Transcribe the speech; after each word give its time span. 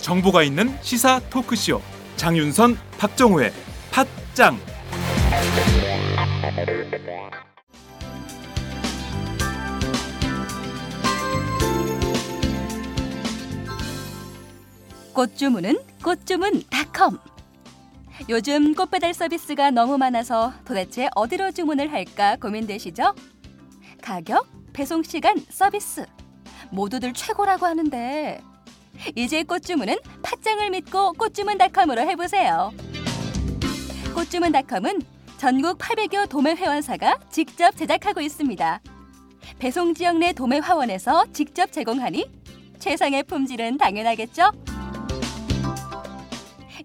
정보가 0.00 0.44
있는 0.44 0.78
시사 0.82 1.18
토크쇼. 1.28 1.82
장윤선 2.14 2.78
박정호의 2.98 3.52
팟짱. 3.90 4.56
꽃주문은 15.12 15.78
꽃주문닷컴 16.04 17.18
요즘 18.28 18.74
꽃배달 18.74 19.14
서비스가 19.14 19.70
너무 19.70 19.98
많아서 19.98 20.52
도대체 20.64 21.08
어디로 21.14 21.52
주문을 21.52 21.92
할까 21.92 22.36
고민되시죠? 22.36 23.14
가격, 24.02 24.46
배송 24.72 25.02
시간, 25.02 25.36
서비스 25.50 26.06
모두들 26.70 27.12
최고라고 27.12 27.66
하는데 27.66 28.40
이제 29.14 29.42
꽃 29.42 29.62
주문은 29.62 29.96
팥장을 30.22 30.70
믿고 30.70 31.12
꽃주문닷컴으로 31.12 32.00
해보세요. 32.02 32.72
꽃주문닷컴은 34.14 35.02
전국 35.36 35.78
800여 35.78 36.28
도매 36.28 36.54
회원사가 36.54 37.18
직접 37.30 37.76
제작하고 37.76 38.22
있습니다. 38.22 38.80
배송 39.58 39.94
지역 39.94 40.16
내 40.16 40.32
도매 40.32 40.58
화원에서 40.58 41.26
직접 41.32 41.70
제공하니 41.70 42.30
최상의 42.78 43.24
품질은 43.24 43.76
당연하겠죠? 43.76 44.50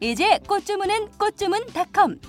이제 0.04 0.40
꽃주문은 0.48 1.12
꽃주문닷컴. 1.20 2.20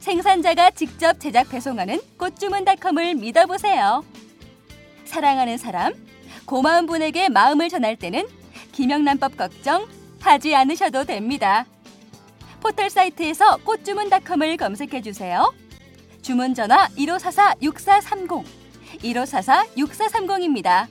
생산자가 0.00 0.72
직접 0.72 1.20
제작 1.20 1.48
배송하는 1.48 2.00
꽃주문닷컴을 2.18 3.14
믿어보세요. 3.14 4.04
사랑하는 5.04 5.58
사람, 5.58 5.94
고마운 6.44 6.86
분에게 6.86 7.28
마음을 7.28 7.68
전할 7.68 7.94
때는 7.94 8.26
김영란법 8.72 9.36
걱정 9.36 9.86
하지 10.20 10.56
않으셔도 10.56 11.04
됩니다. 11.04 11.66
포털 12.60 12.90
사이트에서 12.90 13.58
꽃주문닷컴을 13.58 14.56
검색해 14.56 15.00
주세요. 15.00 15.54
주문 16.20 16.52
전화 16.52 16.88
1544-6430, 16.96 18.44
1544-6430입니다. 19.04 20.88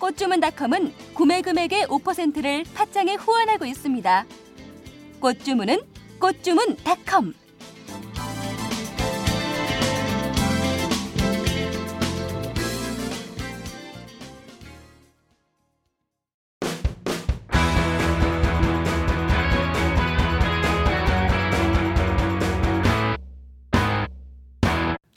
꽃주문닷컴은 0.00 0.92
구매 1.14 1.40
금액의 1.40 1.86
5%를 1.86 2.64
팥장에 2.74 3.14
후원하고 3.14 3.64
있습니다. 3.64 4.26
꽃주문은 5.20 5.80
꽃주문닷컴. 6.20 7.34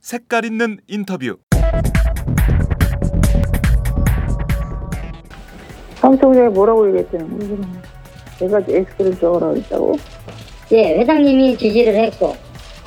색깔 0.01 0.43
있는 0.43 0.77
인터뷰 0.87 1.37
사무총장이 5.95 6.49
뭐라고 6.49 6.85
얘기했더 6.89 7.17
내가 8.41 8.59
엑스를 8.67 9.17
줘라 9.19 9.49
그랬다고? 9.49 9.97
예, 10.71 10.97
회장님이 10.99 11.57
지시를 11.57 11.95
했고, 11.95 12.35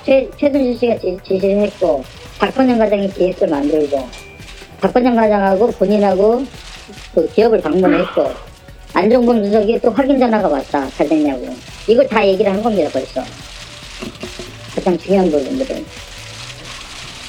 최, 0.05 0.28
최순실 0.38 0.78
씨가 0.78 0.98
지, 0.98 1.16
지시를 1.24 1.58
했고, 1.62 2.02
박건영 2.38 2.78
과장이 2.78 3.08
기획서를 3.12 3.52
만들고, 3.52 4.08
박건영 4.80 5.14
과장하고 5.14 5.69
본인하고 5.72 6.45
그 7.14 7.28
기업을 7.33 7.61
방문했고, 7.61 8.30
안종범 8.95 9.42
주석이 9.45 9.80
또 9.80 9.90
확인 9.90 10.18
전화가 10.18 10.48
왔다. 10.48 10.89
잘 10.90 11.08
됐냐고. 11.08 11.48
이걸 11.89 12.07
다 12.08 12.27
얘기를 12.27 12.52
한 12.52 12.62
겁니다, 12.62 12.89
벌써. 12.92 13.23
가장 14.74 14.96
중요한 14.98 15.30
부분들은. 15.30 15.84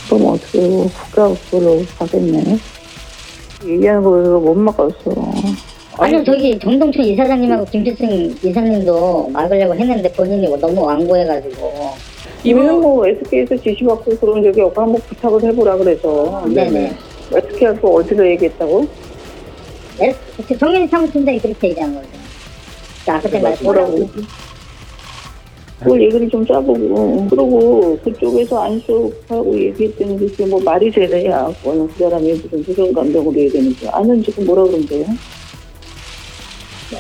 그럼 0.09 0.25
어떻게 0.27 0.59
국가 0.67 1.33
그걸로 1.49 1.83
가겠네. 1.97 2.57
얘기하는 3.65 4.03
거 4.03 4.09
못 4.39 4.53
막았어. 4.55 4.95
아니요, 5.97 6.23
저기 6.23 6.57
정동춘 6.59 7.03
이사장님하고 7.03 7.65
김필승 7.65 8.35
이사님도 8.43 9.29
막으려고 9.31 9.75
했는데 9.75 10.11
본인이 10.11 10.47
너무 10.59 10.81
완고해가지고. 10.83 11.71
이분은 12.43 12.81
뭐 12.81 13.07
SK에서 13.07 13.57
지시받고 13.57 14.17
그런 14.17 14.43
적이 14.43 14.61
없고 14.61 14.81
한번 14.81 15.01
부탁을 15.07 15.43
해보라 15.43 15.77
그래서. 15.77 16.43
네네. 16.47 16.93
어떻게 17.33 17.65
하고 17.65 17.95
어디서 17.97 18.27
얘기했다고? 18.31 18.85
네, 19.99 20.13
정현희 20.59 20.87
사무총장이 20.87 21.39
그렇게 21.39 21.69
얘기한 21.69 21.95
거죠. 21.95 22.07
자, 23.05 23.19
그때 23.21 23.39
말씀 23.39 23.63
뭐라고? 23.63 24.09
그걸 25.79 26.01
얘기를 26.01 26.29
좀 26.29 26.45
짜보고 26.45 27.27
그러고 27.29 27.97
그쪽에서 28.03 28.63
안쑥하고 28.63 29.59
얘기했더니 29.59 30.17
그게 30.17 30.45
뭐 30.45 30.59
말이 30.61 30.89
되래야 30.89 31.51
그거는 31.61 31.87
그 31.89 31.99
사람이 31.99 32.31
무슨 32.33 32.63
무슨 32.65 32.93
감정으로 32.93 33.37
얘기했는지 33.37 33.87
아는 33.89 34.23
지금 34.23 34.45
뭐라 34.45 34.63
그런대요? 34.63 35.05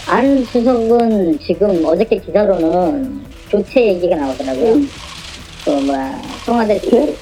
안 0.07 0.43
수석은 0.45 1.39
지금 1.39 1.83
어저께 1.85 2.19
기사로는 2.19 3.21
교체 3.49 3.87
얘기가 3.87 4.15
나오더라고요. 4.15 4.73
응. 4.73 4.89
그 5.63 5.69
뭐야 5.71 6.21
청와대 6.45 6.79
네? 6.79 7.15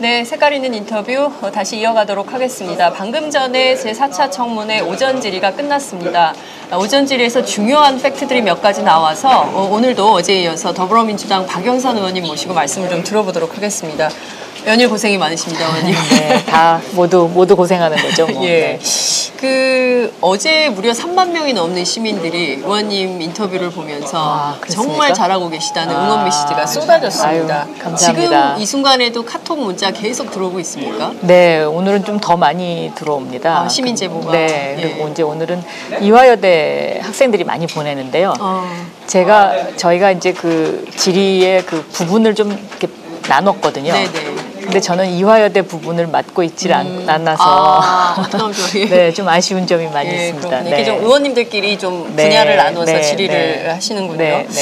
네, 0.00 0.24
색깔 0.24 0.54
있는 0.54 0.72
인터뷰 0.72 1.30
어, 1.42 1.50
다시 1.50 1.76
이어가도록 1.76 2.32
하겠습니다. 2.32 2.90
방금 2.90 3.30
전에 3.30 3.74
제4차 3.74 4.30
청문회 4.30 4.80
오전 4.80 5.20
질의가 5.20 5.52
끝났습니다. 5.52 6.32
아, 6.70 6.76
오전 6.78 7.04
질의에서 7.04 7.44
중요한 7.44 8.00
팩트들이 8.00 8.40
몇 8.40 8.62
가지 8.62 8.82
나와서 8.82 9.42
어, 9.42 9.68
오늘도 9.70 10.10
어제에 10.10 10.44
이어서 10.44 10.72
더불어민주당 10.72 11.44
박영선 11.44 11.98
의원님 11.98 12.24
모시고 12.24 12.54
말씀을 12.54 12.88
좀 12.88 13.04
들어보도록 13.04 13.58
하겠습니다. 13.58 14.08
연일 14.66 14.88
고생이 14.88 15.18
많으십니다, 15.18 15.66
의원님. 15.66 15.94
네, 16.10 16.44
다 16.44 16.80
모두 16.92 17.28
모두 17.32 17.56
고생하는 17.56 17.96
거죠. 17.98 18.26
뭐. 18.26 18.42
예. 18.46 18.78
네. 18.78 18.80
그 19.40 20.12
어제 20.20 20.68
무려 20.68 20.92
3만 20.92 21.30
명이 21.30 21.54
넘는 21.54 21.82
시민들이 21.82 22.56
의원님 22.56 23.22
인터뷰를 23.22 23.70
보면서 23.70 24.18
아? 24.18 24.60
정말 24.68 25.14
잘하고 25.14 25.48
계시다는 25.48 25.96
아, 25.96 26.04
응원 26.04 26.24
메시지가 26.24 26.66
쏟아졌습니다. 26.66 27.62
아유, 27.62 27.78
감사합니다. 27.82 27.96
지금 28.54 28.62
이 28.62 28.66
순간에도 28.66 29.24
카톡 29.24 29.58
문자 29.60 29.90
계속 29.92 30.30
들어오고 30.30 30.60
있습니까? 30.60 31.12
네, 31.22 31.62
오늘은 31.62 32.04
좀 32.04 32.20
더 32.20 32.36
많이 32.36 32.92
들어옵니다. 32.96 33.60
아, 33.62 33.68
시민 33.68 33.96
제보가. 33.96 34.32
네, 34.32 34.76
예. 34.78 34.82
그리고 34.82 35.08
이제 35.08 35.22
오늘은 35.22 35.62
이화여대 36.02 37.00
학생들이 37.02 37.44
많이 37.44 37.66
보내는데요. 37.66 38.34
어, 38.38 38.70
제가 39.06 39.74
저희가 39.76 40.10
이제 40.12 40.32
그 40.34 40.84
질의의 40.96 41.64
그 41.64 41.82
부분을 41.92 42.34
좀 42.34 42.50
이렇게 42.52 42.88
나눴거든요. 43.26 43.92
네네. 43.92 44.39
근데 44.62 44.80
저는 44.80 45.08
이화여대 45.10 45.62
부분을 45.62 46.06
맡고 46.08 46.42
있질 46.42 46.72
않- 46.72 46.86
음, 46.86 47.08
않아서 47.08 47.42
아? 47.44 48.28
네, 48.90 49.12
좀 49.12 49.28
아쉬운 49.28 49.66
점이 49.66 49.86
많이 49.88 50.10
예, 50.10 50.26
있습니다. 50.28 50.48
그렇군요. 50.48 50.74
이게 50.74 50.84
좀 50.84 50.98
의원님들끼리 51.02 51.78
좀 51.78 52.12
네, 52.14 52.24
분야를 52.28 52.56
나눠서 52.56 52.92
네, 52.92 53.00
질의를 53.00 53.62
네. 53.64 53.68
하시는군요. 53.68 54.18
네, 54.18 54.46
네. 54.48 54.60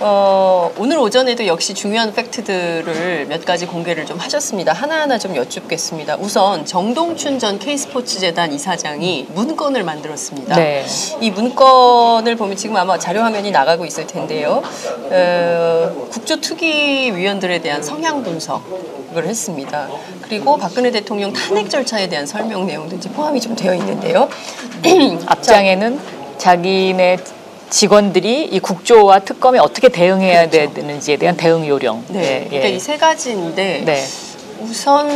어, 0.00 0.70
오늘 0.76 0.98
오전에도 0.98 1.46
역시 1.46 1.72
중요한 1.72 2.12
팩트들을 2.12 3.26
몇 3.28 3.44
가지 3.46 3.66
공개를 3.66 4.04
좀 4.04 4.18
하셨습니다. 4.18 4.72
하나하나 4.74 5.16
좀 5.18 5.34
여쭙겠습니다. 5.36 6.16
우선 6.20 6.66
정동춘 6.66 7.38
전 7.38 7.58
K스포츠재단 7.58 8.52
이사장이 8.52 9.28
문건을 9.34 9.84
만들었습니다. 9.84 10.56
네. 10.56 10.84
이 11.20 11.30
문건을 11.30 12.36
보면 12.36 12.56
지금 12.56 12.76
아마 12.76 12.98
자료 12.98 13.20
화면이 13.22 13.50
나가고 13.52 13.86
있을 13.86 14.06
텐데요. 14.06 14.62
어, 15.10 16.06
국조특위위원들에 16.10 17.60
대한 17.60 17.82
성향 17.82 18.22
분석 18.22 18.62
을 19.16 19.26
했습니다. 19.26 19.88
그리고 20.22 20.58
박근혜 20.58 20.90
대통령 20.90 21.32
탄핵 21.32 21.70
절차에 21.70 22.08
대한 22.08 22.26
설명 22.26 22.66
내용도 22.66 22.96
이제 22.96 23.08
포함이 23.08 23.40
좀 23.40 23.56
되어 23.56 23.74
있는데요. 23.74 24.28
앞장에는 25.26 25.98
자기네 26.38 27.18
직원들이 27.70 28.44
이 28.44 28.60
국조와 28.60 29.20
특검에 29.20 29.58
어떻게 29.58 29.88
대응해야 29.88 30.48
되는지에 30.50 31.16
대한 31.16 31.36
대응 31.36 31.66
요령. 31.66 32.04
네, 32.08 32.42
예, 32.44 32.48
그러니까 32.48 32.68
예. 32.68 32.74
이세 32.74 32.96
가지인데 32.98 33.82
네. 33.84 34.04
우선 34.60 35.08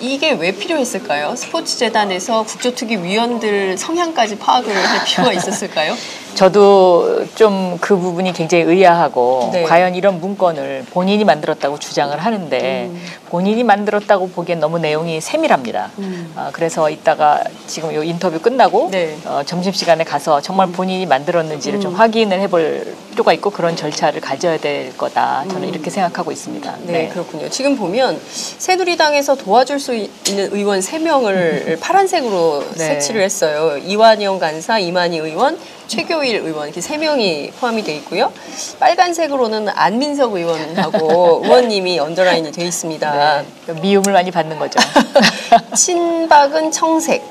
이게 0.00 0.32
왜 0.32 0.52
필요했을까요? 0.52 1.34
스포츠 1.36 1.76
재단에서 1.78 2.44
국조특위 2.44 2.96
위원들 3.02 3.76
성향까지 3.78 4.38
파악을 4.38 4.74
할 4.74 5.04
필요가 5.04 5.32
있었을까요? 5.32 5.94
저도 6.34 7.24
좀 7.34 7.66
그 7.80 7.96
부분이 7.96 8.32
굉장히 8.32 8.64
의아하고 8.64 9.50
네. 9.52 9.62
과연 9.62 9.94
이런 9.94 10.20
문건을 10.20 10.86
본인이 10.90 11.24
만들었다고 11.24 11.78
주장을 11.78 12.16
하는데 12.18 12.86
음. 12.90 13.06
본인이 13.28 13.64
만들었다고 13.64 14.30
보기엔 14.30 14.60
너무 14.60 14.78
내용이 14.78 15.20
세밀합니다. 15.20 15.90
아, 16.34 16.50
그래서 16.52 16.90
이따가 16.90 17.42
지금 17.66 17.92
이 17.92 18.08
인터뷰 18.08 18.40
끝나고 18.40 18.88
네. 18.90 19.16
어, 19.24 19.42
점심시간에 19.44 20.04
가서 20.04 20.40
정말 20.40 20.68
본인이 20.68 21.06
만들었는지를 21.06 21.80
좀 21.80 21.92
음. 21.92 21.96
확인을 21.96 22.40
해볼 22.40 22.94
필요가 23.10 23.32
있고 23.34 23.50
그런 23.50 23.76
절차를 23.76 24.20
가져야 24.20 24.58
될 24.58 24.96
거다. 24.96 25.44
저는 25.50 25.68
이렇게 25.68 25.90
생각하고 25.90 26.32
있습니다. 26.32 26.70
음. 26.70 26.84
네, 26.86 27.08
그렇군요. 27.08 27.48
지금 27.48 27.76
보면 27.76 28.20
새 28.28 28.75
누리당에서 28.76 29.34
도와줄 29.34 29.80
수 29.80 29.94
있는 29.94 30.10
의원 30.52 30.80
세명을 30.80 31.78
파란색으로 31.80 32.64
네. 32.76 32.84
색칠을 32.86 33.22
했어요. 33.22 33.78
이완영 33.78 34.38
간사, 34.38 34.78
이만희 34.78 35.18
의원, 35.18 35.58
최교일 35.86 36.36
의원 36.36 36.66
이렇게 36.66 36.80
세명이 36.80 37.52
포함이 37.60 37.82
돼 37.84 37.94
있고요. 37.96 38.32
빨간색으로는 38.78 39.68
안민석 39.68 40.34
의원하고 40.34 41.42
의원님이 41.44 41.98
언더라인이 41.98 42.52
돼 42.52 42.64
있습니다. 42.64 43.44
네. 43.66 43.72
미움을 43.80 44.12
많이 44.12 44.30
받는 44.30 44.58
거죠. 44.58 44.78
친박은 45.74 46.70
청색, 46.70 47.22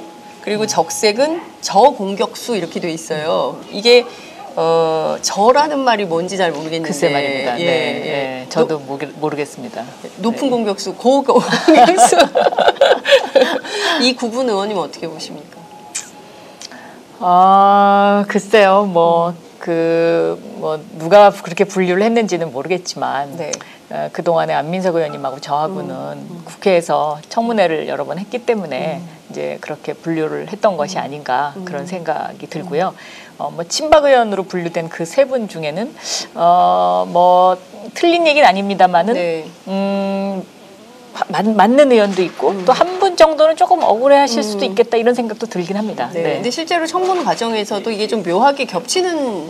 그리고 0.42 0.68
적색은 0.68 1.42
저공격수 1.62 2.56
이렇게 2.56 2.80
돼 2.80 2.92
있어요. 2.92 3.60
이게 3.72 4.06
어, 4.58 5.18
저라는 5.22 5.80
말이 5.80 6.06
뭔지 6.06 6.38
잘 6.38 6.52
모르겠는데 6.52 6.88
글쎄 6.88 7.10
말입니다. 7.10 7.60
예, 7.60 7.66
네, 7.66 7.72
예. 7.72 8.12
네, 8.12 8.46
저도 8.50 8.80
모르- 8.80 9.12
모르겠습니다. 9.20 9.84
높은 10.18 10.50
공격수, 10.50 10.96
고공격수. 10.96 12.18
이 14.02 14.16
구분 14.16 14.48
의원님 14.50 14.78
어떻게 14.78 15.08
보십니까? 15.08 15.60
아, 17.20 18.24
글쎄요. 18.28 18.86
뭐, 18.86 19.34
그, 19.60 20.40
뭐, 20.58 20.80
누가 20.98 21.32
그렇게 21.32 21.64
분류를 21.64 22.04
했는지는 22.04 22.52
모르겠지만, 22.52 23.36
네. 23.38 23.52
어, 23.90 24.10
그동안에 24.12 24.54
안민석 24.54 24.96
의원님하고 24.96 25.40
저하고는 25.40 26.44
국회에서 26.46 27.20
청문회를 27.30 27.88
여러 27.88 28.04
번 28.04 28.18
했기 28.18 28.40
때문에 28.46 29.00
이제 29.30 29.58
그렇게 29.62 29.94
분류를 29.94 30.48
했던 30.50 30.76
것이 30.76 30.98
아닌가 30.98 31.54
그런 31.66 31.86
생각이 31.86 32.48
들고요. 32.48 32.96
어, 33.38 33.52
뭐, 33.52 33.64
친박 33.66 34.06
의원으로 34.06 34.44
분류된 34.44 34.90
그 34.90 35.04
세 35.04 35.26
분 35.26 35.48
중에는, 35.48 35.94
어, 36.36 37.06
뭐, 37.10 37.58
틀린 37.94 38.26
얘기는 38.28 38.48
아닙니다만은, 38.48 39.14
네. 39.14 39.46
음, 39.68 40.44
맞, 41.30 41.46
맞는 41.46 41.92
의원도 41.92 42.22
있고 42.24 42.66
또한 42.66 43.00
분 43.00 43.16
정도는 43.16 43.56
조금 43.56 43.82
억울해하실 43.84 44.44
수도 44.44 44.66
있겠다 44.66 44.98
이런 44.98 45.14
생각도 45.16 45.48
들긴 45.48 45.78
합니다. 45.78 46.10
네. 46.14 46.24
근데 46.36 46.52
실제로 46.52 46.86
청문 46.86 47.24
과정에서도 47.24 47.90
이게 47.90 48.06
좀 48.08 48.22
묘하게 48.22 48.66
겹치는 48.66 49.50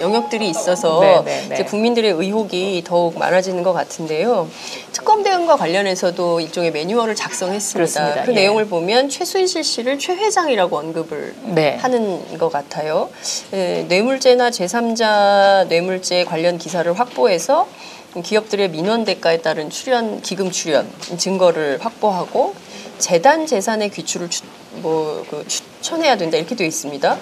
영역들이 0.00 0.48
있어서 0.48 1.00
네, 1.00 1.22
네, 1.24 1.48
네. 1.48 1.54
이제 1.54 1.64
국민들의 1.64 2.10
의혹이 2.12 2.82
더욱 2.84 3.18
많아지는 3.18 3.62
것 3.62 3.72
같은데요. 3.72 4.48
특검 4.92 5.22
대응과 5.22 5.56
관련해서도 5.56 6.40
일종의 6.40 6.72
매뉴얼을 6.72 7.14
작성했습니다. 7.14 7.76
그렇습니다. 7.78 8.22
그 8.24 8.32
예. 8.32 8.34
내용을 8.34 8.66
보면 8.66 9.08
최순실 9.08 9.64
씨를 9.64 9.98
최 9.98 10.14
회장이라고 10.14 10.76
언급을 10.76 11.34
네. 11.54 11.76
하는 11.76 12.38
것 12.38 12.50
같아요. 12.50 13.08
예, 13.52 13.84
뇌물죄나 13.88 14.50
제3자 14.50 15.66
뇌물죄 15.68 16.24
관련 16.24 16.58
기사를 16.58 16.92
확보해서 16.92 17.68
기업들의 18.22 18.70
민원 18.70 19.04
대가에 19.04 19.38
따른 19.42 19.70
출연 19.70 20.20
기금 20.22 20.50
출연 20.50 20.90
증거를 21.16 21.78
확보하고 21.80 22.54
재단 22.98 23.46
재산의 23.46 23.90
귀출을 23.90 24.28
추, 24.28 24.42
뭐, 24.82 25.24
그 25.30 25.44
추천해야 25.46 26.16
된다 26.16 26.36
이렇게 26.36 26.54
되어 26.54 26.66
있습니다. 26.66 27.16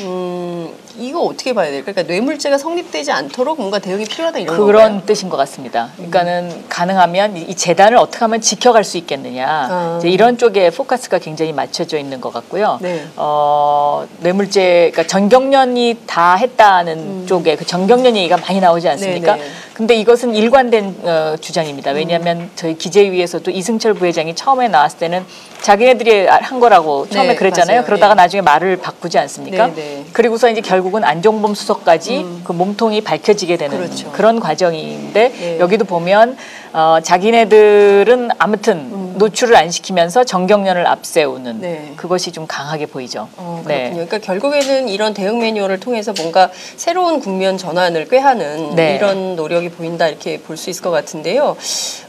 음, 0.00 0.70
이거 0.98 1.20
어떻게 1.20 1.52
봐야 1.54 1.70
될까? 1.70 1.92
그러니까 1.92 2.12
뇌물죄가 2.12 2.58
성립되지 2.58 3.12
않도록 3.12 3.58
뭔가 3.58 3.78
대응이 3.78 4.04
필요하다 4.04 4.38
이런 4.40 4.56
그런 4.56 4.82
건가요? 4.82 5.02
뜻인 5.06 5.28
것 5.30 5.36
같습니다. 5.38 5.90
그러니까는 5.96 6.64
가능하면 6.68 7.36
이- 7.36 7.42
이 7.42 7.54
재단을 7.54 7.96
어떻게 7.98 8.18
하면 8.20 8.40
지켜갈 8.40 8.84
수 8.84 8.96
있겠느냐 8.98 9.46
아. 9.48 9.96
이제 9.98 10.08
이런 10.10 10.36
쪽에 10.38 10.70
포커스가 10.70 11.18
굉장히 11.18 11.52
맞춰져 11.52 11.98
있는 11.98 12.20
것 12.20 12.32
같고요. 12.32 12.78
네. 12.82 13.06
어, 13.16 14.06
뇌물죄, 14.20 14.90
그러니까 14.92 15.06
전경련이 15.06 15.98
다 16.06 16.34
했다는 16.34 17.26
쪽에 17.26 17.56
그 17.56 17.64
전경련 17.66 18.16
얘기가 18.16 18.36
많이 18.36 18.60
나오지 18.60 18.88
않습니까? 18.90 19.34
음. 19.34 19.38
네네. 19.38 19.50
근데 19.74 19.94
이것은 19.96 20.34
일관된 20.34 20.96
어, 21.04 21.36
주장입니다. 21.40 21.90
왜냐하면 21.92 22.50
저희 22.56 22.76
기재위에서도 22.78 23.50
이승철 23.50 23.94
부회장이 23.94 24.34
처음에 24.34 24.68
나왔을 24.68 24.98
때는 24.98 25.24
자기네들이 25.60 26.26
한 26.26 26.60
거라고 26.60 26.85
처음에 27.10 27.28
네, 27.28 27.34
그랬잖아요. 27.34 27.76
맞아요. 27.76 27.84
그러다가 27.84 28.14
네. 28.14 28.22
나중에 28.22 28.40
말을 28.42 28.76
바꾸지 28.78 29.18
않습니까? 29.18 29.68
네, 29.68 29.74
네. 29.74 30.04
그리고서 30.12 30.48
이제 30.50 30.60
결국은 30.60 31.04
안종범 31.04 31.54
수석까지 31.54 32.42
그 32.44 32.52
몸통이 32.52 33.02
밝혀지게 33.02 33.56
되는 33.56 33.76
그렇죠. 33.76 34.10
그런 34.12 34.40
과정인데 34.40 35.28
네. 35.28 35.58
여기도 35.60 35.84
보면 35.84 36.36
어, 36.72 36.98
자기네들은 37.02 38.30
아무튼 38.38 38.95
노출을 39.16 39.56
안 39.56 39.70
시키면서 39.70 40.24
정경련을 40.24 40.86
앞세우는 40.86 41.56
음. 41.56 41.60
네. 41.60 41.92
그것이 41.96 42.32
좀 42.32 42.46
강하게 42.46 42.86
보이죠. 42.86 43.28
어, 43.36 43.62
네. 43.66 43.90
그렇군요. 43.90 44.06
그러니까 44.06 44.18
결국에는 44.18 44.88
이런 44.88 45.14
대응 45.14 45.38
매뉴얼을 45.38 45.80
통해서 45.80 46.12
뭔가 46.16 46.50
새로운 46.76 47.20
국면 47.20 47.56
전환을 47.56 48.08
꾀하는 48.08 48.74
네. 48.76 48.96
이런 48.96 49.36
노력이 49.36 49.70
보인다 49.70 50.06
이렇게 50.08 50.38
볼 50.40 50.56
수 50.56 50.70
있을 50.70 50.82
것 50.82 50.90
같은데요. 50.90 51.56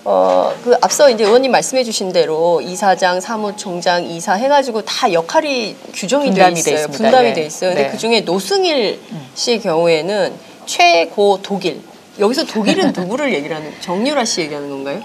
어, 0.06 0.54
그 0.64 0.76
앞서 0.82 1.10
이제 1.10 1.24
의원님 1.26 1.52
말씀해주신 1.52 2.14
대로 2.14 2.62
이사장, 2.62 3.20
사무총장, 3.20 4.06
이사 4.06 4.34
해가지고 4.34 4.84
다 4.84 5.12
역할이 5.12 5.76
규정이 5.94 6.34
돼돼 6.34 6.52
있어요. 6.60 6.76
있습니다. 6.76 6.98
분담이 6.98 7.28
네. 7.30 7.34
돼 7.34 7.46
있어요. 7.46 7.70
근데 7.72 7.84
네. 7.84 7.90
음. 7.90 7.92
그 7.92 7.98
중에 7.98 8.22
노승일 8.22 9.00
씨의 9.36 9.62
경우에는 9.62 10.34
최고 10.66 11.40
독일. 11.42 11.82
여기서 12.20 12.46
독일은 12.46 12.94
누구를 12.94 13.34
얘기를 13.34 13.56
하는? 13.56 13.72
정유라 13.82 14.26
씨 14.26 14.42
얘기하는 14.42 14.70
건가요? 14.70 15.02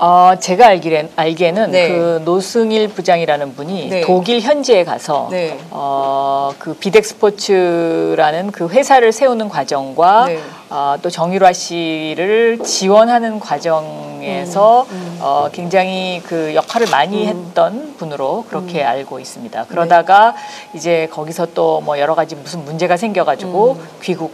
어, 0.00 0.34
제가 0.38 0.68
알기엔, 0.68 1.10
알기에는 1.16 1.70
네. 1.72 1.88
그 1.88 2.22
노승일 2.24 2.88
부장이라는 2.88 3.56
분이 3.56 3.88
네. 3.88 4.00
독일 4.02 4.40
현지에 4.40 4.84
가서 4.84 5.26
네. 5.30 5.58
어, 5.70 6.52
그 6.58 6.74
비덱 6.74 7.04
스포츠라는 7.04 8.52
그 8.52 8.68
회사를 8.68 9.10
세우는 9.10 9.48
과정과 9.48 10.26
네. 10.26 10.38
어, 10.70 10.94
또 11.02 11.10
정유라 11.10 11.52
씨를 11.52 12.60
지원하는 12.64 13.40
과정에서 13.40 14.86
음, 14.88 15.18
어, 15.20 15.48
굉장히 15.52 16.22
그 16.24 16.54
역할을 16.54 16.86
많이 16.90 17.26
했던 17.26 17.94
분으로 17.96 18.44
그렇게 18.48 18.82
음. 18.82 18.86
알고 18.86 19.18
있습니다. 19.18 19.64
그러다가 19.68 20.34
이제 20.74 21.08
거기서 21.10 21.46
또 21.54 21.78
뭐 21.78 21.98
여러 21.98 22.14
가지 22.14 22.34
무슨 22.34 22.64
문제가 22.64 22.96
생겨가지고 22.96 23.78
귀국 24.02 24.32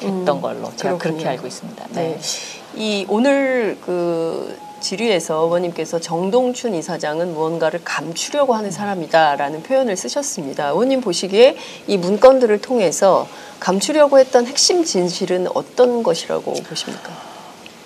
했던 0.00 0.40
걸로 0.40 0.70
제가 0.76 0.94
음. 0.94 0.98
그렇군요. 0.98 0.98
그렇게 0.98 1.28
알고 1.28 1.46
있습니다. 1.46 1.84
네. 1.90 2.18
이 2.76 3.04
오늘 3.08 3.76
그 3.84 4.56
질의에서 4.88 5.36
의원님께서 5.36 5.98
정동춘 5.98 6.74
이사장은 6.74 7.32
무언가를 7.32 7.80
감추려고 7.84 8.54
하는 8.54 8.70
사람이다라는 8.70 9.62
표현을 9.62 9.96
쓰셨습니다. 9.96 10.68
의원님 10.68 11.00
보시기에 11.00 11.56
이 11.86 11.96
문건들을 11.96 12.60
통해서 12.60 13.26
감추려고 13.60 14.18
했던 14.18 14.46
핵심 14.46 14.84
진실은 14.84 15.46
어떤 15.54 16.02
것이라고 16.02 16.52
보십니까? 16.52 17.10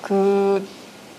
그 0.03 0.67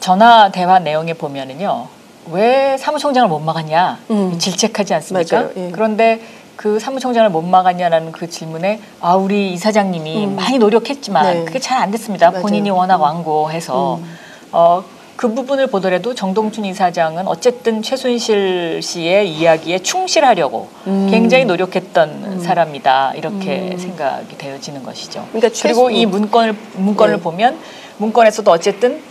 전화 0.01 0.51
대화 0.51 0.79
내용에 0.79 1.13
보면은요. 1.13 1.87
왜 2.31 2.75
사무총장을 2.77 3.29
못 3.29 3.39
막았냐 3.39 3.99
음. 4.11 4.37
질책하지 4.37 4.93
않습니까? 4.95 5.49
예. 5.55 5.71
그런데 5.71 6.19
그 6.57 6.77
사무총장을 6.77 7.29
못 7.29 7.41
막았냐라는 7.41 8.11
그 8.11 8.29
질문에 8.29 8.81
아 8.99 9.15
우리 9.15 9.53
이사장님이 9.53 10.25
음. 10.25 10.35
많이 10.35 10.57
노력했지만 10.57 11.33
네. 11.33 11.45
그게 11.45 11.57
잘 11.59 11.79
안 11.79 11.89
됐습니다. 11.91 12.31
맞아요. 12.31 12.41
본인이 12.41 12.69
워낙 12.69 12.97
음. 12.97 13.01
완고해서 13.01 13.95
음. 13.95 14.17
어. 14.51 14.83
그 15.19 15.33
부분을 15.33 15.67
보더라도 15.67 16.15
정동춘 16.15 16.63
이사장은 16.63 17.27
어쨌든 17.27 17.81
최순실 17.81 18.79
씨의 18.81 19.29
이야기에 19.29 19.79
충실하려고 19.79 20.69
음. 20.87 21.09
굉장히 21.11 21.43
노력했던 21.43 22.39
사람이다 22.39 23.15
이렇게 23.17 23.75
생각이 23.77 24.37
되어지는 24.37 24.81
것이죠. 24.83 25.27
그러니까 25.33 25.49
그리고 25.61 25.89
최순- 25.89 25.91
이 25.93 26.05
문건을 26.05 26.55
문건을 26.77 27.15
네. 27.17 27.21
보면 27.21 27.59
문건에서도 27.97 28.49
어쨌든 28.49 29.03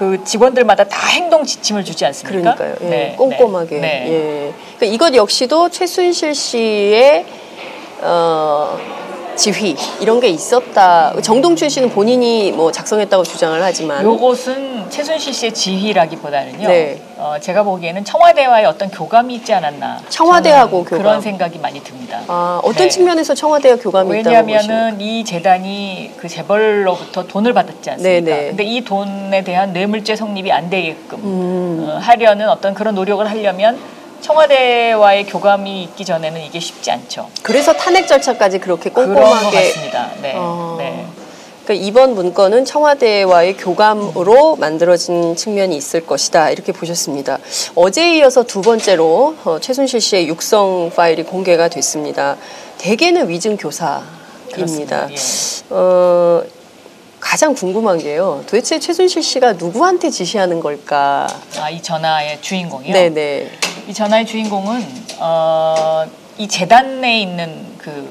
그 0.00 0.24
직원들마다 0.24 0.82
다 0.88 1.06
행동 1.06 1.44
지침을 1.44 1.84
주지 1.84 2.04
않습니까? 2.06 2.56
그러니까요. 2.56 2.74
예, 2.80 2.90
네, 2.90 3.14
꼼꼼하게. 3.16 3.78
네. 3.78 4.06
예. 4.08 4.52
그러니까 4.76 4.86
이것 4.86 5.14
역시도 5.14 5.68
최순실 5.68 6.34
씨의 6.34 7.24
어, 8.02 8.76
지휘 9.38 9.76
이런 10.00 10.18
게 10.20 10.28
있었다. 10.28 11.14
정동춘 11.22 11.68
씨는 11.68 11.90
본인이 11.90 12.50
뭐 12.52 12.72
작성했다고 12.72 13.22
주장을 13.22 13.62
하지만 13.62 14.04
요것은 14.04 14.90
최순실 14.90 15.32
씨의 15.32 15.54
지휘라기보다는요. 15.54 16.68
네. 16.68 17.00
어, 17.16 17.36
제가 17.40 17.62
보기에는 17.62 18.04
청와대와의 18.04 18.66
어떤 18.66 18.90
교감이 18.90 19.34
있지 19.36 19.52
않았나. 19.54 20.00
청와대하고 20.08 20.84
교감. 20.84 20.98
그런 20.98 21.20
생각이 21.20 21.58
많이 21.58 21.80
듭니다. 21.82 22.20
아, 22.26 22.60
어떤 22.62 22.84
네. 22.84 22.88
측면에서 22.88 23.34
청와대와 23.34 23.76
교감이? 23.76 24.10
왜냐하면은 24.10 25.00
이 25.00 25.24
재단이 25.24 26.12
그 26.16 26.28
재벌로부터 26.28 27.26
돈을 27.26 27.52
받았지 27.52 27.90
않습니까? 27.90 28.24
네네. 28.24 28.48
근데 28.48 28.64
이 28.64 28.82
돈에 28.84 29.42
대한 29.44 29.72
뇌물죄 29.72 30.16
성립이 30.16 30.50
안 30.50 30.68
되게끔 30.68 31.18
음. 31.22 31.88
어, 31.88 31.98
하려는 31.98 32.48
어떤 32.48 32.74
그런 32.74 32.94
노력을 32.94 33.28
하려면 33.28 33.78
청와대와의 34.20 35.26
교감이 35.26 35.84
있기 35.84 36.04
전에는 36.04 36.40
이게 36.42 36.60
쉽지 36.60 36.90
않죠. 36.90 37.28
그래서 37.42 37.72
탄핵 37.72 38.06
절차까지 38.06 38.58
그렇게 38.58 38.90
꼼꼼하게 38.90 39.68
같습니다. 39.68 40.10
네. 40.22 40.32
어. 40.36 40.76
네. 40.78 41.06
그러니까 41.64 41.86
이번 41.86 42.14
문건은 42.14 42.64
청와대와의 42.64 43.58
교감으로 43.58 44.56
만들어진 44.56 45.36
측면이 45.36 45.76
있을 45.76 46.06
것이다 46.06 46.48
이렇게 46.50 46.72
보셨습니다. 46.72 47.38
어제에 47.74 48.16
이어서 48.18 48.42
두 48.42 48.62
번째로 48.62 49.36
어, 49.44 49.58
최순실 49.60 50.00
씨의 50.00 50.28
육성 50.28 50.92
파일이 50.96 51.24
공개가 51.24 51.68
됐습니다. 51.68 52.38
대개는 52.78 53.28
위증 53.28 53.58
교사입니다. 53.58 55.08
예. 55.10 55.16
어, 55.68 56.42
가장 57.20 57.52
궁금한 57.54 57.98
게요. 57.98 58.42
도대체 58.46 58.78
최순실 58.78 59.22
씨가 59.22 59.54
누구한테 59.54 60.08
지시하는 60.08 60.60
걸까? 60.60 61.26
아, 61.60 61.68
이 61.68 61.82
전화의 61.82 62.40
주인공이요. 62.40 62.94
네네. 62.94 63.50
이 63.88 63.94
전화의 63.94 64.26
주인공은 64.26 64.84
어, 65.18 66.04
이 66.36 66.46
재단에 66.46 67.22
있는 67.22 67.64
그 67.78 68.06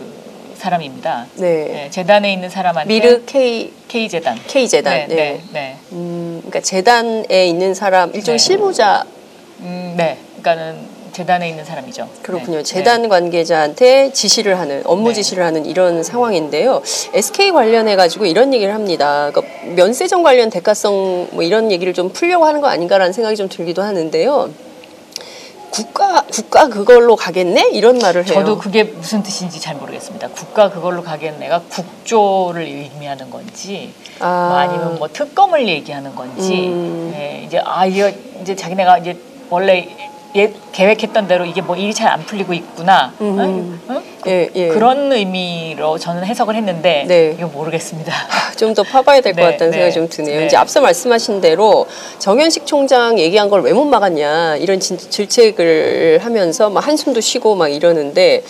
사람입니다. 0.58 1.28
네. 1.36 1.66
네, 1.66 1.90
재단에 1.92 2.34
있는 2.34 2.50
사람한테 2.50 2.92
미르 2.92 3.24
K 3.28 3.72
K 3.88 4.10
재단. 4.10 4.40
K 4.48 4.68
재단. 4.68 4.94
네, 4.96 5.06
네. 5.08 5.16
네, 5.16 5.44
네. 5.54 5.78
음, 5.92 6.38
그러니까 6.40 6.62
재단에 6.62 7.46
있는 7.46 7.76
사람 7.76 8.10
일종의 8.10 8.40
네. 8.40 8.44
실무자 8.44 9.06
음, 9.60 9.94
네. 9.96 10.18
그러니까는 10.42 10.98
재단에 11.14 11.48
있는 11.48 11.64
사람이죠. 11.64 12.10
그렇군요. 12.24 12.58
네, 12.58 12.64
재단 12.64 13.08
관계자한테 13.08 14.12
지시를 14.14 14.58
하는 14.58 14.82
업무 14.86 15.10
네. 15.10 15.14
지시를 15.14 15.44
하는 15.44 15.68
이런 15.68 16.02
상황인데요. 16.02 16.82
SK 17.14 17.52
관련해 17.52 17.96
가지고 17.96 18.26
이런 18.26 18.52
얘기를 18.52 18.74
합니다. 18.74 19.30
그러니까 19.32 19.76
면세점 19.76 20.24
관련 20.24 20.50
대가성 20.50 21.28
뭐 21.34 21.44
이런 21.44 21.72
얘기를 21.72 21.94
좀 21.94 22.10
풀려고 22.10 22.46
하는 22.46 22.62
거 22.62 22.68
아닌가라는 22.68 23.14
생각이 23.14 23.36
좀 23.36 23.48
들기도 23.48 23.84
하는데요. 23.84 24.50
국가 25.70 26.22
국가 26.32 26.68
그걸로 26.68 27.16
가겠네 27.16 27.70
이런 27.74 27.98
말을 28.00 28.24
네. 28.24 28.34
해요. 28.34 28.42
저도 28.42 28.58
그게 28.58 28.84
무슨 28.84 29.24
뜻인지 29.24 29.60
잘 29.60 29.76
모르겠습니다. 29.76 30.30
국가 30.30 30.70
그걸로 30.70 31.04
가겠네가 31.04 31.62
국조를 31.70 32.64
의미하는 32.64 33.30
건지 33.30 33.94
아. 34.20 34.48
뭐 34.50 34.58
아니면 34.58 34.96
뭐 34.98 35.08
특검을 35.08 35.68
얘기하는 35.68 36.16
건지 36.16 36.68
음. 36.68 37.12
네, 37.14 37.44
이제 37.46 37.62
아 37.64 37.86
이거 37.86 38.12
이제 38.42 38.56
자기네가 38.56 39.00
이제 39.00 39.18
원래 39.50 39.88
예, 40.38 40.54
계획했던 40.72 41.28
대로 41.28 41.46
이게 41.46 41.62
뭐 41.62 41.76
일이 41.76 41.94
잘 41.94 42.08
안 42.08 42.24
풀리고 42.26 42.54
있구나 42.54 43.12
음. 43.20 43.38
응? 43.40 43.96
응? 43.96 44.02
예, 44.28 44.50
예. 44.56 44.68
그런 44.70 45.12
의미로 45.12 45.98
저는 45.98 46.24
해석을 46.26 46.56
했는데 46.56 47.06
네. 47.08 47.36
이거 47.38 47.48
모르겠습니다. 47.48 48.14
좀 48.58 48.74
더 48.74 48.84
파봐야 48.84 49.22
될것 49.22 49.36
네, 49.44 49.52
같다는 49.52 49.72
네, 49.72 49.78
생각이 49.78 49.94
좀 49.94 50.08
드네요. 50.10 50.40
네. 50.42 50.46
이제 50.46 50.56
앞서 50.58 50.80
말씀하신 50.82 51.42
대로 51.42 51.86
정현식 52.20 52.66
총장 52.66 53.18
얘기한 53.20 53.50
걸 53.50 53.62
왜 53.62 53.74
못 53.74 53.86
막았냐 53.86 54.58
이런 54.58 54.80
진- 54.80 54.98
질책을 54.98 56.20
하면서 56.24 56.70
막 56.70 56.86
한숨도 56.88 57.20
쉬고 57.22 57.56
막 57.56 57.68
이러는데 57.70 58.44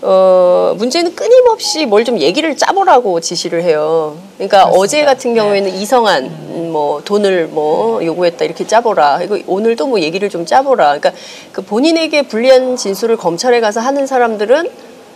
어 0.00 0.74
문제는 0.78 1.14
끊임없이 1.16 1.84
뭘 1.86 2.04
좀 2.04 2.18
얘기를 2.20 2.56
짜보라고 2.56 3.20
지시를 3.20 3.62
해요. 3.64 4.16
그러니까 4.36 4.58
그렇습니다. 4.70 4.80
어제 4.80 5.04
같은 5.04 5.34
네. 5.34 5.40
경우에는 5.40 5.74
이성한 5.74 6.24
음, 6.24 6.70
뭐 6.72 7.02
돈을 7.04 7.48
뭐 7.48 8.02
요구했다 8.04 8.44
이렇게 8.44 8.66
짜보라. 8.66 9.22
이거 9.22 9.38
오늘도 9.46 9.86
뭐 9.88 10.00
얘기를 10.00 10.30
좀 10.30 10.46
짜보라. 10.46 10.98
그러니까 10.98 11.12
그 11.52 11.62
본인에게 11.62 12.22
불리한 12.22 12.76
진술을 12.76 13.16
검찰에 13.16 13.60
가서 13.60 13.80
하는 13.80 14.06
사람들은 14.06 14.70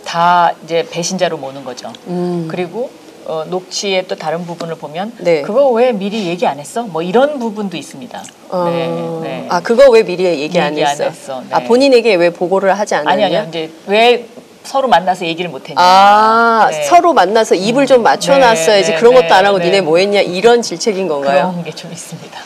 다 0.05 0.53
이제 0.65 0.85
배신자로 0.91 1.37
모는 1.37 1.63
거죠. 1.63 1.91
음, 2.07 2.47
그리고 2.51 2.89
어, 3.25 3.45
녹취의 3.49 4.05
또 4.09 4.15
다른 4.15 4.45
부분을 4.45 4.75
보면 4.75 5.13
네. 5.19 5.41
그거 5.43 5.69
왜 5.69 5.93
미리 5.93 6.27
얘기 6.27 6.45
안 6.45 6.59
했어? 6.59 6.83
뭐 6.83 7.01
이런 7.01 7.39
부분도 7.39 7.77
있습니다. 7.77 8.21
어, 8.49 8.65
네, 8.65 8.87
네. 9.23 9.45
아 9.49 9.61
그거 9.61 9.89
왜 9.89 10.03
미리 10.03 10.25
얘기 10.25 10.59
안 10.59 10.73
얘기 10.73 10.83
안 10.83 10.91
했어? 10.91 11.05
했어, 11.05 11.39
네. 11.39 11.47
아 11.51 11.59
본인에게 11.61 12.15
왜 12.15 12.29
보고를 12.31 12.77
하지 12.77 12.95
않았냐? 12.95 13.25
아니 13.25 13.37
아니 13.37 13.47
이제 13.47 13.71
왜 13.87 14.27
서로 14.63 14.87
만나서 14.87 15.25
얘기를 15.25 15.49
못 15.51 15.69
했냐? 15.69 15.75
아 15.81 16.67
네. 16.71 16.83
서로 16.83 17.13
만나서 17.13 17.55
입을 17.55 17.85
좀 17.85 18.03
맞춰놨어야지 18.03 18.91
네, 18.91 18.97
그런 18.97 19.13
네, 19.15 19.21
것도 19.21 19.33
안 19.35 19.45
하고 19.45 19.57
네. 19.59 19.65
니네 19.65 19.81
뭐 19.81 19.97
했냐 19.97 20.21
이런 20.21 20.61
질책인 20.61 21.07
건가요? 21.07 21.51
그런 21.51 21.63
게 21.63 21.71
좀 21.71 21.91
있습니다. 21.91 22.39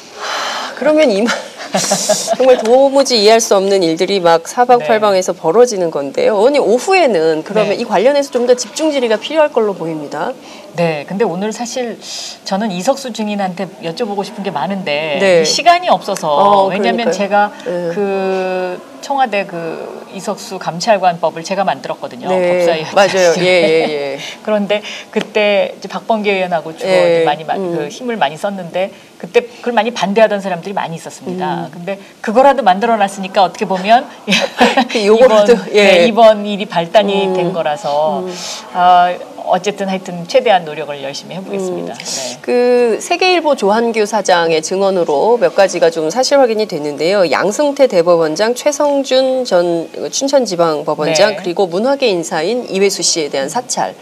그러면 0.77 1.09
이만 1.11 1.33
정말 2.37 2.57
도무지 2.59 3.21
이해할 3.21 3.39
수 3.41 3.55
없는 3.55 3.83
일들이 3.83 4.19
막 4.19 4.47
사방팔방에서 4.47 5.33
벌어지는 5.33 5.91
건데요. 5.91 6.37
어머니 6.37 6.59
오후에는 6.59 7.43
그러면 7.43 7.69
네. 7.71 7.75
이 7.75 7.83
관련해서 7.83 8.31
좀 8.31 8.47
더 8.47 8.53
집중 8.55 8.91
질의가 8.91 9.17
필요할 9.17 9.51
걸로 9.51 9.73
보입니다. 9.73 10.31
네, 10.77 11.03
근데 11.09 11.25
오늘 11.25 11.51
사실 11.51 11.99
저는 12.45 12.71
이석수 12.71 13.11
증인한테 13.11 13.67
여쭤보고 13.83 14.23
싶은 14.23 14.43
게 14.43 14.51
많은데 14.51 15.17
네. 15.19 15.41
이 15.41 15.45
시간이 15.45 15.89
없어서 15.89 16.29
어, 16.29 16.67
왜냐하면 16.67 17.11
그러니까요. 17.11 17.11
제가 17.13 17.51
네. 17.65 17.71
그 17.93 18.81
청와대 19.07 19.45
그 19.45 20.05
이석수 20.13 20.59
감찰관법을 20.59 21.41
제가 21.41 21.63
만들었거든요. 21.63 22.27
법사위 22.27 22.83
네. 22.83 22.85
맞아요. 22.93 23.33
예, 23.37 23.45
예, 23.45 23.89
예. 23.89 24.17
그런데 24.43 24.81
그때 25.11 25.73
이제 25.77 25.87
박범계 25.87 26.29
의원하고 26.29 26.75
주로 26.75 26.91
예, 26.91 27.23
많이 27.23 27.45
마- 27.45 27.55
음. 27.55 27.77
그 27.77 27.87
힘을 27.87 28.17
많이 28.17 28.35
썼는데 28.35 28.91
그때 29.17 29.39
그걸 29.41 29.71
많이 29.71 29.91
반대하던 29.91 30.41
사람들이 30.41 30.73
많이 30.73 30.93
음. 30.93 30.95
있었습니다. 30.95 31.69
근데 31.71 31.99
그거라도 32.19 32.63
만들어놨으니까 32.63 33.45
어떻게 33.45 33.65
보면 33.65 34.05
그 34.91 35.05
요거라도, 35.05 35.53
이번, 35.63 35.67
예. 35.73 35.83
네, 35.85 36.05
이번 36.07 36.45
일이 36.45 36.65
발단이 36.65 37.27
음. 37.27 37.33
된 37.33 37.53
거라서 37.53 38.27
아, 38.73 39.15
어쨌든 39.49 39.87
하여튼 39.89 40.27
최대한 40.27 40.65
노력을 40.65 41.01
열심히 41.03 41.35
해보겠습니다. 41.35 41.93
음. 41.93 41.97
네. 41.97 42.37
그 42.41 42.97
세계일보 43.01 43.55
조한규 43.55 44.05
사장의 44.05 44.61
증언으로 44.61 45.37
몇 45.37 45.55
가지가 45.55 45.89
좀 45.89 46.09
사실 46.09 46.39
확인이 46.39 46.65
됐는데요. 46.65 47.31
양승태 47.31 47.87
대법원장, 47.87 48.55
최성준 48.55 49.45
전 49.45 49.89
춘천지방법원장 50.11 51.29
네. 51.31 51.35
그리고 51.41 51.67
문화계 51.67 52.07
인사인 52.07 52.67
이회수 52.69 53.01
씨에 53.01 53.29
대한 53.29 53.49
사찰. 53.49 53.95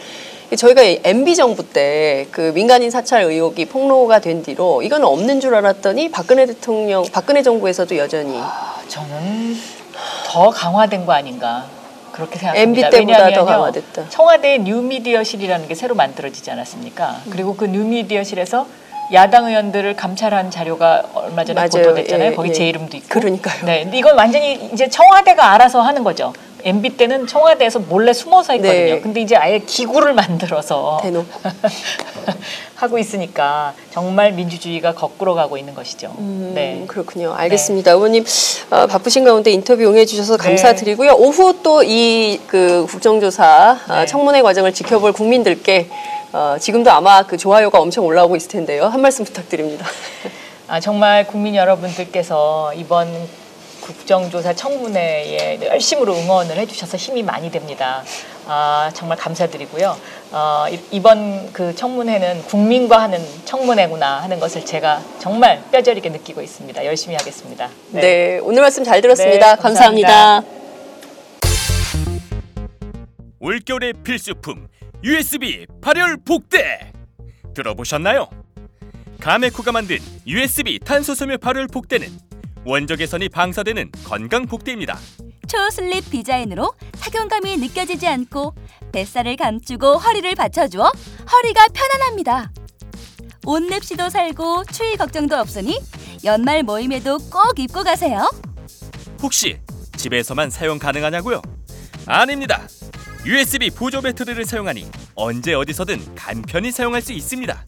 저희가 0.55 0.81
MB 1.03 1.35
정부 1.35 1.63
때 1.67 2.27
그 2.31 2.51
민간인 2.53 2.91
사찰 2.91 3.23
의혹이 3.23 3.65
폭로가 3.65 4.19
된 4.19 4.43
뒤로 4.43 4.81
이건 4.81 5.03
없는 5.03 5.39
줄 5.39 5.55
알았더니 5.55 6.11
박근혜 6.11 6.45
대통령, 6.45 7.03
박근혜 7.11 7.41
정부에서도 7.41 7.97
여전히 7.97 8.37
아, 8.37 8.75
저는 8.87 9.55
더 10.25 10.49
강화된 10.49 11.05
거 11.05 11.13
아닌가 11.13 11.65
그렇게 12.15 12.39
생각합니다. 12.39 12.87
MB 12.87 13.07
때보다 13.07 13.31
더 13.33 13.45
강화됐다. 13.45 14.09
청와대 14.09 14.57
뉴미디어실이라는 14.59 15.67
게 15.67 15.75
새로 15.75 15.95
만들어지지 15.95 16.49
않았습니까? 16.49 17.17
그리고 17.29 17.57
그 17.57 17.65
뉴미디어실에서 17.65 18.65
야당 19.13 19.47
의원들을 19.47 19.97
감찰한 19.97 20.49
자료가 20.49 21.03
얼마 21.13 21.43
전에 21.43 21.55
맞아요. 21.55 21.69
보도됐잖아요. 21.69 22.31
예, 22.31 22.35
거기 22.35 22.49
예. 22.49 22.53
제 22.53 22.67
이름도 22.69 22.95
있고. 22.97 23.07
그러니까요. 23.09 23.65
네, 23.65 23.83
근데 23.83 23.97
이건 23.97 24.15
완전히 24.15 24.53
이제 24.73 24.89
청와대가 24.89 25.51
알아서 25.51 25.81
하는 25.81 26.03
거죠. 26.03 26.33
MB 26.65 26.97
때는 26.97 27.27
청와대에서 27.27 27.79
몰래 27.79 28.11
숨어서 28.11 28.53
했거든요. 28.53 28.95
네. 28.95 28.99
근데 28.99 29.21
이제 29.21 29.35
아예 29.35 29.59
기구를 29.59 30.13
만들어서 30.17 30.99
대놓고. 31.01 31.29
하고 32.75 32.97
있으니까 32.97 33.73
정말 33.91 34.33
민주주의가 34.33 34.93
거꾸로 34.93 35.33
가고 35.35 35.57
있는 35.57 35.73
것이죠. 35.73 36.13
음, 36.17 36.51
네. 36.53 36.83
그렇군요. 36.87 37.33
알겠습니다. 37.33 37.91
의원님 37.91 38.25
어, 38.71 38.87
바쁘신 38.87 39.23
가운데 39.23 39.51
인터뷰 39.51 39.83
응해주셔서 39.83 40.37
네. 40.37 40.43
감사드리고요. 40.43 41.13
오후 41.13 41.61
또 41.63 41.81
이 41.83 42.39
그 42.47 42.85
국정조사 42.89 43.77
어, 43.87 43.95
네. 43.99 44.05
청문회 44.05 44.41
과정을 44.41 44.73
지켜볼 44.73 45.13
국민들께 45.13 45.87
어, 46.33 46.57
지금도 46.59 46.91
아마 46.91 47.23
그 47.23 47.37
좋아요가 47.37 47.79
엄청 47.79 48.05
올라오고 48.05 48.35
있을 48.35 48.49
텐데요. 48.49 48.87
한 48.87 49.01
말씀 49.01 49.23
부탁드립니다. 49.23 49.85
아, 50.67 50.79
정말 50.79 51.25
국민 51.27 51.55
여러분들께서 51.55 52.73
이번 52.73 53.07
국정조사 53.85 54.53
청문회에 54.53 55.59
열심으로 55.63 56.15
응원을 56.15 56.57
해주셔서 56.57 56.97
힘이 56.97 57.21
많이 57.21 57.51
됩니다. 57.51 58.03
아, 58.47 58.89
정말 58.95 59.15
감사드리고요. 59.17 59.95
어, 60.31 60.65
이- 60.71 60.79
이번 60.91 61.51
그 61.53 61.75
청문회는 61.75 62.43
국민과 62.45 62.99
하는 63.01 63.23
청문회구나 63.45 64.23
하는 64.23 64.39
것을 64.39 64.65
제가 64.65 65.01
정말 65.19 65.61
뼈저리게 65.71 66.09
느끼고 66.09 66.41
있습니다. 66.41 66.83
열심히 66.85 67.15
하겠습니다. 67.15 67.69
네. 67.91 68.39
오늘 68.41 68.61
말씀 68.61 68.83
잘 68.83 69.01
들었습니다. 69.01 69.55
네, 69.55 69.61
감사합니다. 69.61 70.07
감사합니다. 70.41 70.55
올겨울의 73.39 73.93
필수품 74.03 74.67
USB 75.03 75.67
발열 75.81 76.17
복대 76.25 76.91
들어보셨나요? 77.53 78.27
가메쿠가 79.21 79.71
만든 79.71 79.99
USB 80.25 80.79
탄소섬유 80.79 81.37
발열 81.37 81.67
복대는 81.67 82.07
원적 82.65 82.97
개선이 82.97 83.29
방사되는 83.29 83.91
건강 84.03 84.47
복대입니다. 84.47 84.97
초슬립 85.47 86.09
디자인으로 86.09 86.73
착용감이 86.97 87.57
느껴지지 87.57 88.07
않고 88.07 88.55
뱃살을 88.91 89.35
감추고 89.35 89.97
허리를 89.97 90.33
받쳐주어 90.33 90.91
허리가 91.31 91.67
편안합니다. 91.67 92.51
옷lep시도 93.45 94.09
살고 94.09 94.65
추위 94.71 94.95
걱정도 94.95 95.37
없으니 95.37 95.79
연말 96.23 96.63
모임에도 96.63 97.19
꼭 97.19 97.59
입고 97.59 97.83
가세요. 97.83 98.27
혹시 99.21 99.59
집에서만 99.95 100.49
사용 100.49 100.79
가능하냐고요? 100.79 101.43
아닙니다. 102.07 102.67
USB 103.25 103.69
보조 103.69 104.01
배터리를 104.01 104.43
사용하니 104.43 104.87
언제 105.13 105.53
어디서든 105.53 106.15
간편히 106.15 106.71
사용할 106.71 107.03
수 107.03 107.13
있습니다. 107.13 107.65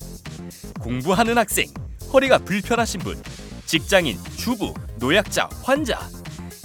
공부하는 0.79 1.37
학생, 1.37 1.67
허리가 2.11 2.39
불편하신 2.39 3.01
분, 3.01 3.21
직장인, 3.67 4.17
주부, 4.37 4.73
노약자, 4.95 5.47
환자, 5.61 5.99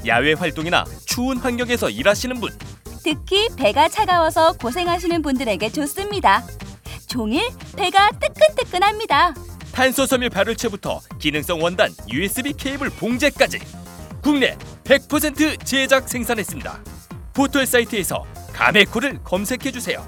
야외 0.07 0.33
활동이나 0.35 0.85
추운 1.05 1.37
환경에서 1.37 1.91
일하시는 1.91 2.41
분, 2.41 2.57
특히 3.03 3.49
배가 3.57 3.89
차가워서 3.89 4.53
고생하시는 4.53 5.21
분들에게 5.21 5.73
좋습니다. 5.73 6.45
종일 7.09 7.51
배가 7.77 8.09
뜨끈뜨끈합니다. 8.11 9.35
탄소 9.73 10.07
섬유 10.07 10.31
발열체부터 10.31 11.01
기능성 11.19 11.61
원단 11.61 11.93
USB 12.09 12.53
케이블 12.53 12.89
봉제까지 12.89 13.59
국내 14.23 14.57
100% 14.85 15.67
제작 15.67 16.09
생산했습니다. 16.09 16.79
포털 17.35 17.67
사이트에서 17.67 18.25
가메코를 18.53 19.19
검색해 19.25 19.73
주세요. 19.73 20.07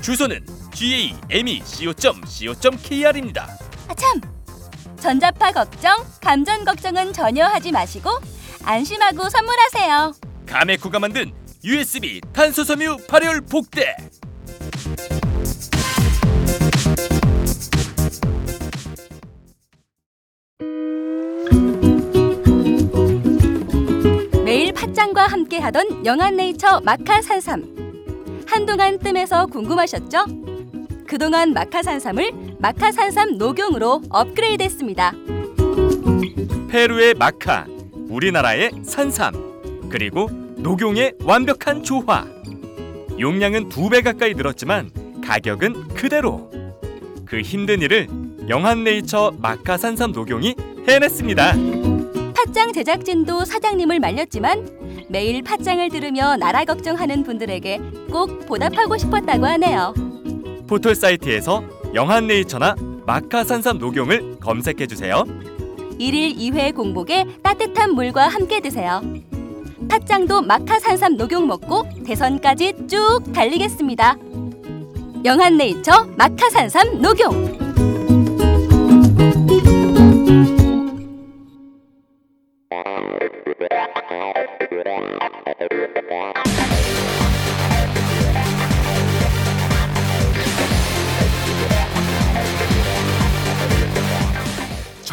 주소는 0.00 0.46
gamec.co.kr입니다. 0.74 3.48
아 3.88 3.94
참! 3.94 4.33
전자파 5.04 5.52
걱정, 5.52 6.02
감전 6.22 6.64
걱정은 6.64 7.12
전혀 7.12 7.44
하지 7.44 7.70
마시고 7.70 8.08
안심하고 8.64 9.28
선물하세요. 9.28 10.14
가메코가 10.46 10.98
만든 10.98 11.30
USB 11.62 12.22
탄소 12.32 12.64
섬유 12.64 12.96
발열 13.06 13.42
복대. 13.42 13.94
매일 24.42 24.72
팥짱과 24.72 25.26
함께하던 25.26 26.06
영한네이처 26.06 26.80
마카산삼. 26.80 28.46
한동안 28.48 28.98
뜸해서 28.98 29.44
궁금하셨죠? 29.48 30.24
그동안 31.06 31.52
마카산삼을 31.52 32.43
마카산삼 32.64 33.36
녹용으로 33.36 34.00
업그레이드했습니다. 34.08 35.12
페루의 36.70 37.12
마카, 37.12 37.66
우리나라의 38.08 38.70
산삼, 38.82 39.34
그리고 39.90 40.30
녹용의 40.56 41.12
완벽한 41.24 41.82
조화. 41.82 42.24
용량은 43.20 43.68
두 43.68 43.90
배 43.90 44.00
가까이 44.00 44.32
늘었지만 44.32 44.90
가격은 45.22 45.88
그대로. 45.88 46.50
그 47.26 47.42
힘든 47.42 47.82
일을 47.82 48.08
영한네이처 48.48 49.34
마카 49.36 49.76
산삼 49.76 50.12
녹용이 50.12 50.54
해냈습니다. 50.88 51.52
팥짱 52.34 52.72
제작진도 52.72 53.44
사장님을 53.44 54.00
말렸지만 54.00 55.06
매일 55.10 55.42
팥짱을 55.42 55.90
들으며 55.90 56.38
나라 56.38 56.64
걱정하는 56.64 57.24
분들에게 57.24 57.78
꼭 58.10 58.46
보답하고 58.46 58.96
싶었다고 58.96 59.44
하네요. 59.44 59.92
포털 60.66 60.94
사이트에서 60.94 61.62
영한네이처나 61.94 62.74
마카 63.06 63.44
산삼 63.44 63.78
녹용을 63.78 64.40
검색해 64.40 64.86
주세요. 64.86 65.24
일일 65.98 66.34
2회 66.34 66.74
공복에 66.74 67.24
따뜻한 67.42 67.94
물과 67.94 68.28
함께 68.28 68.60
드세요. 68.60 69.00
팥짱도 69.88 70.42
마카산삼 70.42 71.16
녹용 71.16 71.46
먹고 71.46 71.86
대선까지 72.04 72.86
쭉 72.88 73.20
달리겠습니다. 73.32 74.16
영한네이처 75.24 76.08
마카산삼 76.16 77.00
녹용 77.00 77.63